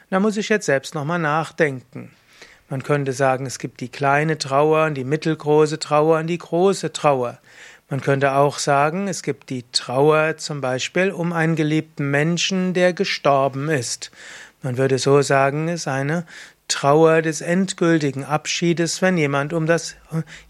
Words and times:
Da 0.09 0.19
muss 0.19 0.39
ich 0.39 0.48
jetzt 0.48 0.64
selbst 0.64 0.95
nochmal 0.95 1.19
nachdenken. 1.19 2.12
Man 2.71 2.82
könnte 2.82 3.12
sagen, 3.12 3.45
es 3.45 3.59
gibt 3.59 3.80
die 3.80 3.91
kleine 3.91 4.39
Trauer, 4.39 4.89
die 4.91 5.05
mittelgroße 5.05 5.79
Trauer 5.79 6.21
und 6.21 6.27
die 6.27 6.39
große 6.39 6.91
Trauer. 6.93 7.39
Man 7.91 8.02
könnte 8.02 8.32
auch 8.32 8.59
sagen, 8.59 9.09
es 9.09 9.23
gibt 9.23 9.48
die 9.48 9.64
Trauer 9.73 10.37
zum 10.37 10.60
Beispiel 10.60 11.10
um 11.10 11.33
einen 11.33 11.56
geliebten 11.56 12.10
Menschen, 12.10 12.74
der 12.74 12.92
gestorben 12.92 13.70
ist. 13.70 14.10
Man 14.62 14.77
würde 14.77 14.98
so 14.98 15.23
sagen, 15.23 15.69
es 15.69 15.83
ist 15.83 15.88
eine 15.88 16.27
Trauer 16.69 17.23
des 17.23 17.41
endgültigen 17.41 18.24
Abschiedes, 18.24 19.01
wenn 19.01 19.16
jemand 19.16 19.55
um 19.55 19.66
das, 19.66 19.96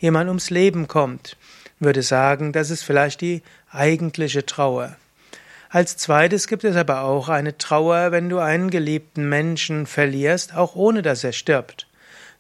jemand 0.01 0.29
ums 0.29 0.51
Leben 0.51 0.89
kommt. 0.89 1.37
Man 1.79 1.91
würde 1.91 2.03
sagen, 2.03 2.53
das 2.53 2.71
ist 2.71 2.83
vielleicht 2.83 3.21
die 3.21 3.43
eigentliche 3.71 4.45
Trauer. 4.45 4.97
Als 5.71 5.97
zweites 5.97 6.49
gibt 6.49 6.65
es 6.65 6.77
aber 6.77 7.03
auch 7.03 7.29
eine 7.29 7.57
Trauer, 7.59 8.11
wenn 8.11 8.29
du 8.29 8.39
einen 8.39 8.71
geliebten 8.71 9.29
Menschen 9.29 9.87
verlierst, 9.87 10.57
auch 10.57 10.75
ohne 10.75 11.03
dass 11.03 11.23
er 11.23 11.33
stirbt. 11.33 11.88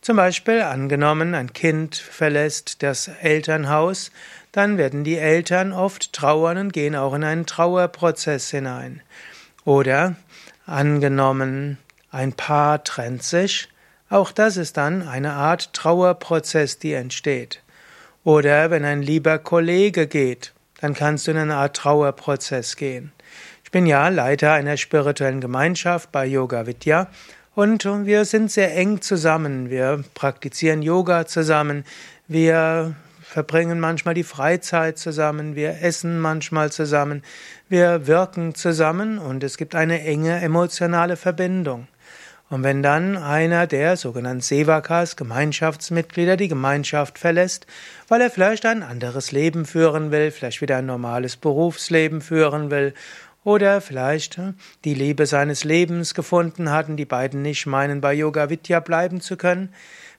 Zum 0.00 0.16
Beispiel 0.16 0.62
angenommen, 0.62 1.34
ein 1.34 1.52
Kind 1.52 1.96
verlässt 1.96 2.82
das 2.82 3.08
Elternhaus, 3.08 4.10
dann 4.52 4.78
werden 4.78 5.04
die 5.04 5.18
Eltern 5.18 5.72
oft 5.72 6.12
trauern 6.12 6.56
und 6.56 6.72
gehen 6.72 6.96
auch 6.96 7.14
in 7.14 7.24
einen 7.24 7.46
Trauerprozess 7.46 8.50
hinein. 8.50 9.02
Oder 9.64 10.16
angenommen, 10.66 11.78
ein 12.10 12.32
Paar 12.32 12.84
trennt 12.84 13.22
sich, 13.22 13.68
auch 14.08 14.32
das 14.32 14.56
ist 14.56 14.78
dann 14.78 15.06
eine 15.06 15.32
Art 15.34 15.74
Trauerprozess, 15.74 16.78
die 16.78 16.94
entsteht. 16.94 17.62
Oder 18.24 18.70
wenn 18.70 18.84
ein 18.84 19.02
lieber 19.02 19.38
Kollege 19.38 20.06
geht, 20.06 20.52
dann 20.80 20.94
kannst 20.94 21.26
du 21.26 21.32
in 21.32 21.36
eine 21.36 21.56
Art 21.56 21.76
Trauerprozess 21.76 22.76
gehen. 22.76 23.12
Ich 23.64 23.70
bin 23.70 23.84
ja 23.84 24.08
Leiter 24.08 24.54
einer 24.54 24.78
spirituellen 24.78 25.42
Gemeinschaft 25.42 26.10
bei 26.10 26.24
Yoga 26.24 26.66
Vidya 26.66 27.08
und 27.58 27.84
wir 27.84 28.24
sind 28.24 28.52
sehr 28.52 28.76
eng 28.76 29.00
zusammen. 29.00 29.68
Wir 29.68 30.04
praktizieren 30.14 30.80
Yoga 30.80 31.26
zusammen. 31.26 31.82
Wir 32.28 32.94
verbringen 33.20 33.80
manchmal 33.80 34.14
die 34.14 34.22
Freizeit 34.22 34.96
zusammen. 34.96 35.56
Wir 35.56 35.82
essen 35.82 36.20
manchmal 36.20 36.70
zusammen. 36.70 37.24
Wir 37.68 38.06
wirken 38.06 38.54
zusammen 38.54 39.18
und 39.18 39.42
es 39.42 39.56
gibt 39.56 39.74
eine 39.74 40.04
enge 40.04 40.40
emotionale 40.40 41.16
Verbindung. 41.16 41.88
Und 42.48 42.62
wenn 42.62 42.80
dann 42.80 43.16
einer 43.16 43.66
der 43.66 43.96
sogenannten 43.96 44.40
Sevakas, 44.40 45.16
Gemeinschaftsmitglieder, 45.16 46.36
die 46.36 46.46
Gemeinschaft 46.46 47.18
verlässt, 47.18 47.66
weil 48.06 48.20
er 48.20 48.30
vielleicht 48.30 48.66
ein 48.66 48.84
anderes 48.84 49.32
Leben 49.32 49.66
führen 49.66 50.12
will, 50.12 50.30
vielleicht 50.30 50.60
wieder 50.60 50.76
ein 50.76 50.86
normales 50.86 51.36
Berufsleben 51.36 52.20
führen 52.20 52.70
will 52.70 52.94
oder 53.48 53.80
vielleicht 53.80 54.36
hm, 54.36 54.54
die 54.84 54.92
Liebe 54.92 55.24
seines 55.24 55.64
Lebens 55.64 56.12
gefunden 56.12 56.70
hat 56.70 56.90
und 56.90 56.98
die 56.98 57.06
beiden 57.06 57.40
nicht 57.40 57.64
meinen, 57.64 58.02
bei 58.02 58.12
Yoga 58.12 58.50
Vidya 58.50 58.80
bleiben 58.80 59.22
zu 59.22 59.38
können. 59.38 59.72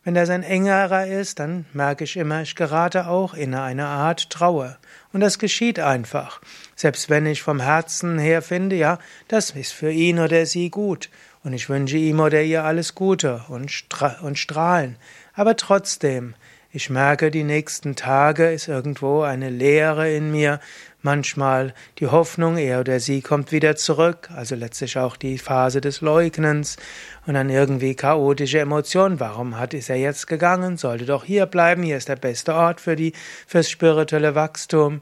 Wenn 0.03 0.15
das 0.15 0.31
ein 0.31 0.41
engerer 0.41 1.05
ist, 1.05 1.37
dann 1.37 1.65
merke 1.71 2.05
ich 2.05 2.17
immer, 2.17 2.41
ich 2.41 2.55
gerate 2.55 3.05
auch 3.05 3.35
in 3.35 3.53
eine 3.53 3.85
Art 3.85 4.31
Trauer. 4.31 4.79
Und 5.13 5.19
das 5.19 5.37
geschieht 5.37 5.79
einfach. 5.79 6.41
Selbst 6.75 7.11
wenn 7.11 7.27
ich 7.27 7.43
vom 7.43 7.59
Herzen 7.59 8.17
her 8.17 8.41
finde, 8.41 8.75
ja, 8.75 8.97
das 9.27 9.51
ist 9.51 9.73
für 9.73 9.91
ihn 9.91 10.17
oder 10.17 10.47
sie 10.47 10.71
gut. 10.71 11.11
Und 11.43 11.53
ich 11.53 11.69
wünsche 11.69 11.97
ihm 11.97 12.19
oder 12.21 12.41
ihr 12.41 12.63
alles 12.63 12.95
Gute 12.95 13.43
und, 13.49 13.69
stra 13.69 14.17
und 14.23 14.39
Strahlen. 14.39 14.95
Aber 15.35 15.55
trotzdem, 15.55 16.33
ich 16.71 16.89
merke, 16.89 17.29
die 17.29 17.43
nächsten 17.43 17.95
Tage 17.95 18.51
ist 18.51 18.67
irgendwo 18.67 19.21
eine 19.21 19.49
Leere 19.49 20.11
in 20.11 20.31
mir, 20.31 20.59
manchmal 21.01 21.73
die 21.99 22.07
Hoffnung, 22.07 22.57
er 22.57 22.81
oder 22.81 22.99
sie 22.99 23.21
kommt 23.21 23.51
wieder 23.51 23.75
zurück, 23.75 24.29
also 24.35 24.55
letztlich 24.55 24.97
auch 24.97 25.15
die 25.15 25.37
Phase 25.37 25.81
des 25.81 26.01
Leugnens 26.01 26.77
und 27.25 27.35
dann 27.35 27.49
irgendwie 27.49 27.95
chaotische 27.95 28.59
Emotionen. 28.59 29.19
Warum 29.19 29.57
hat, 29.57 29.73
ist 29.73 29.89
er 29.89 29.97
jetzt 29.97 30.27
gegangen? 30.27 30.77
Sollte 30.77 31.05
doch 31.05 31.23
hier 31.23 31.45
bleiben, 31.45 31.83
hier 31.83 31.97
ist 31.97 32.09
der 32.09 32.15
beste 32.15 32.53
Ort 32.53 32.81
für 32.81 32.95
die, 32.95 33.13
fürs 33.47 33.69
spirituelle 33.69 34.35
Wachstum. 34.35 35.01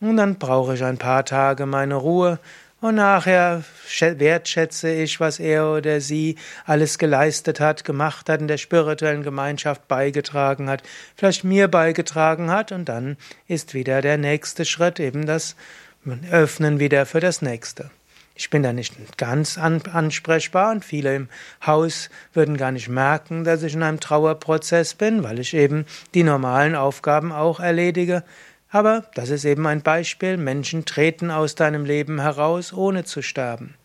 Und 0.00 0.16
dann 0.16 0.38
brauche 0.38 0.74
ich 0.74 0.84
ein 0.84 0.98
paar 0.98 1.24
Tage 1.24 1.66
meine 1.66 1.94
Ruhe 1.94 2.38
und 2.84 2.96
nachher 2.96 3.64
wertschätze 3.98 4.92
ich, 4.92 5.18
was 5.18 5.40
er 5.40 5.70
oder 5.70 6.02
sie 6.02 6.36
alles 6.66 6.98
geleistet 6.98 7.58
hat, 7.58 7.82
gemacht 7.82 8.28
hat, 8.28 8.42
in 8.42 8.46
der 8.46 8.58
spirituellen 8.58 9.22
Gemeinschaft 9.22 9.88
beigetragen 9.88 10.68
hat, 10.68 10.82
vielleicht 11.16 11.44
mir 11.44 11.68
beigetragen 11.68 12.50
hat. 12.50 12.72
Und 12.72 12.90
dann 12.90 13.16
ist 13.48 13.72
wieder 13.72 14.02
der 14.02 14.18
nächste 14.18 14.66
Schritt 14.66 15.00
eben 15.00 15.24
das 15.24 15.56
Öffnen 16.30 16.78
wieder 16.78 17.06
für 17.06 17.20
das 17.20 17.40
nächste. 17.40 17.90
Ich 18.34 18.50
bin 18.50 18.62
da 18.62 18.74
nicht 18.74 19.16
ganz 19.16 19.56
ansprechbar 19.56 20.72
und 20.72 20.84
viele 20.84 21.16
im 21.16 21.28
Haus 21.64 22.10
würden 22.34 22.58
gar 22.58 22.70
nicht 22.70 22.90
merken, 22.90 23.44
dass 23.44 23.62
ich 23.62 23.72
in 23.72 23.82
einem 23.82 24.00
Trauerprozess 24.00 24.92
bin, 24.92 25.22
weil 25.22 25.38
ich 25.38 25.54
eben 25.54 25.86
die 26.12 26.22
normalen 26.22 26.74
Aufgaben 26.74 27.32
auch 27.32 27.60
erledige. 27.60 28.24
Aber 28.74 29.04
das 29.14 29.30
ist 29.30 29.44
eben 29.44 29.68
ein 29.68 29.82
Beispiel, 29.82 30.36
Menschen 30.36 30.84
treten 30.84 31.30
aus 31.30 31.54
deinem 31.54 31.84
Leben 31.84 32.20
heraus, 32.20 32.72
ohne 32.72 33.04
zu 33.04 33.22
sterben. 33.22 33.76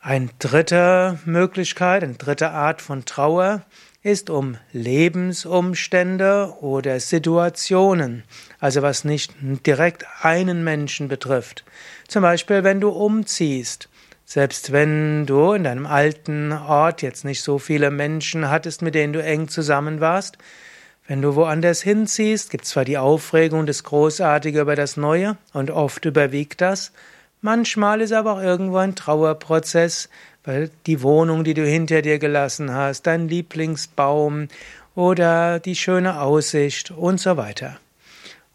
Eine 0.00 0.30
dritte 0.40 1.20
Möglichkeit, 1.24 2.02
eine 2.02 2.14
dritte 2.14 2.50
Art 2.50 2.82
von 2.82 3.04
Trauer 3.04 3.62
ist 4.02 4.28
um 4.28 4.56
Lebensumstände 4.72 6.52
oder 6.62 6.98
Situationen, 6.98 8.24
also 8.58 8.82
was 8.82 9.04
nicht 9.04 9.32
direkt 9.40 10.04
einen 10.22 10.64
Menschen 10.64 11.06
betrifft. 11.06 11.64
Zum 12.08 12.22
Beispiel, 12.22 12.64
wenn 12.64 12.80
du 12.80 12.88
umziehst. 12.88 13.88
Selbst 14.24 14.72
wenn 14.72 15.26
du 15.26 15.52
in 15.52 15.62
deinem 15.62 15.86
alten 15.86 16.50
Ort 16.50 17.02
jetzt 17.02 17.24
nicht 17.24 17.42
so 17.42 17.60
viele 17.60 17.92
Menschen 17.92 18.50
hattest, 18.50 18.82
mit 18.82 18.96
denen 18.96 19.12
du 19.12 19.22
eng 19.22 19.46
zusammen 19.46 20.00
warst, 20.00 20.38
wenn 21.06 21.22
du 21.22 21.34
woanders 21.34 21.82
hinziehst, 21.82 22.50
gibt 22.50 22.64
zwar 22.64 22.84
die 22.84 22.98
Aufregung 22.98 23.66
des 23.66 23.84
Großartige 23.84 24.60
über 24.60 24.76
das 24.76 24.96
Neue 24.96 25.36
und 25.52 25.70
oft 25.70 26.04
überwiegt 26.04 26.60
das, 26.60 26.92
manchmal 27.40 28.00
ist 28.00 28.12
aber 28.12 28.34
auch 28.34 28.42
irgendwo 28.42 28.76
ein 28.76 28.94
Trauerprozess, 28.94 30.08
weil 30.44 30.70
die 30.86 31.02
Wohnung, 31.02 31.44
die 31.44 31.54
du 31.54 31.66
hinter 31.66 32.02
dir 32.02 32.18
gelassen 32.18 32.72
hast, 32.72 33.06
dein 33.06 33.28
Lieblingsbaum 33.28 34.48
oder 34.94 35.58
die 35.60 35.76
schöne 35.76 36.20
Aussicht 36.20 36.90
und 36.90 37.18
so 37.20 37.36
weiter. 37.36 37.78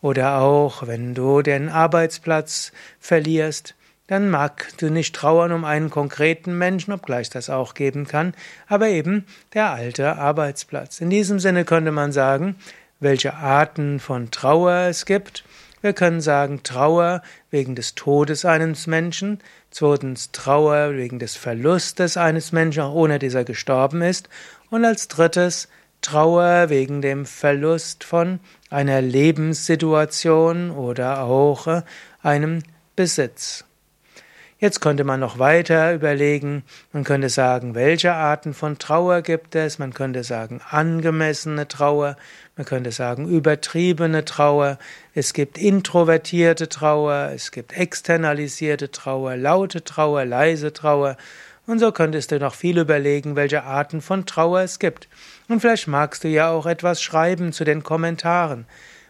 Oder 0.02 0.40
auch, 0.42 0.86
wenn 0.86 1.16
du 1.16 1.42
den 1.42 1.70
Arbeitsplatz 1.70 2.72
verlierst, 3.00 3.76
dann 4.08 4.30
mag 4.30 4.70
du 4.78 4.90
nicht 4.90 5.16
trauern 5.16 5.52
um 5.52 5.66
einen 5.66 5.90
konkreten 5.90 6.58
Menschen, 6.58 6.94
obgleich 6.94 7.30
das 7.30 7.50
auch 7.50 7.74
geben 7.74 8.08
kann, 8.08 8.34
aber 8.68 8.88
eben 8.88 9.26
der 9.54 9.72
alte 9.72 10.16
Arbeitsplatz. 10.16 11.02
In 11.02 11.10
diesem 11.10 11.40
Sinne 11.40 11.66
könnte 11.66 11.92
man 11.92 12.12
sagen, 12.12 12.56
welche 13.00 13.36
Arten 13.36 14.00
von 14.00 14.32
Trauer 14.32 14.88
es 14.90 15.06
gibt. 15.06 15.44
Wir 15.82 15.94
können 15.94 16.22
sagen 16.22 16.64
Trauer 16.64 17.22
wegen 17.52 17.76
des 17.76 17.96
Todes 17.96 18.46
eines 18.46 18.88
Menschen, 18.88 19.40
zweitens 19.70 20.32
Trauer 20.32 20.94
wegen 20.96 21.20
des 21.20 21.36
Verlustes 21.36 22.18
eines 22.18 22.52
Menschen, 22.52 22.82
auch 22.84 22.94
ohne 22.94 23.20
dieser 23.20 23.44
gestorben 23.44 24.02
ist, 24.02 24.30
und 24.70 24.86
als 24.86 25.08
drittes 25.08 25.68
Trauer 26.02 26.70
wegen 26.70 27.02
dem 27.02 27.26
Verlust 27.26 28.04
von 28.04 28.40
einer 28.70 29.02
Lebenssituation 29.02 30.72
oder 30.72 31.22
auch 31.22 31.84
einem 32.22 32.64
Besitz. 32.96 33.67
Jetzt 34.60 34.82
könnte 34.82 35.04
man 35.04 35.20
noch 35.20 35.38
weiter 35.38 35.94
überlegen, 35.94 36.64
man 36.92 37.04
könnte 37.04 37.30
sagen, 37.30 37.76
welche 37.76 38.14
Arten 38.14 38.56
von 38.56 38.80
Trauer 38.80 39.22
gibt 39.22 39.54
es, 39.54 39.78
man 39.78 39.94
könnte 39.94 40.24
sagen 40.24 40.62
angemessene 40.68 41.68
Trauer, 41.68 42.18
man 42.56 42.66
könnte 42.66 42.92
sagen 42.92 43.28
übertriebene 43.28 44.26
Trauer, 44.26 44.80
es 45.14 45.34
gibt 45.34 45.60
introvertierte 45.60 46.70
Trauer, 46.70 47.30
es 47.36 47.52
gibt 47.52 47.74
externalisierte 47.74 48.90
Trauer, 48.90 49.38
laute 49.38 49.84
Trauer, 49.84 50.26
leise 50.26 50.74
Trauer, 50.74 51.18
und 51.68 51.78
so 51.78 51.92
könntest 51.92 52.32
du 52.32 52.40
noch 52.40 52.56
viel 52.56 52.80
überlegen, 52.80 53.36
welche 53.36 53.64
Arten 53.64 54.02
von 54.02 54.26
Trauer 54.26 54.62
es 54.62 54.80
gibt. 54.80 55.08
Und 55.50 55.60
vielleicht 55.60 55.88
magst 55.88 56.24
du 56.24 56.30
ja 56.30 56.50
auch 56.50 56.66
etwas 56.66 57.02
schreiben 57.02 57.52
zu 57.52 57.66
den 57.66 57.84
Kommentaren. 57.84 58.66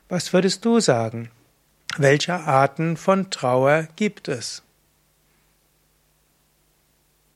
Was 0.10 0.34
würdest 0.34 0.66
du 0.66 0.80
sagen? 0.80 1.30
Welche 1.98 2.34
Arten 2.34 2.98
von 2.98 3.30
Trauer 3.30 3.88
gibt 3.96 4.28
es? 4.28 4.64